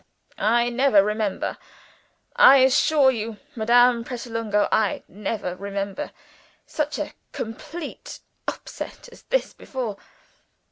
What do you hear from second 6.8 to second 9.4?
a complete upset as